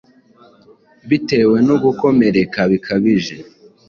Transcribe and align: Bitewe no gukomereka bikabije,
Bitewe 1.09 1.57
no 1.67 1.75
gukomereka 1.83 2.59
bikabije, 2.71 3.35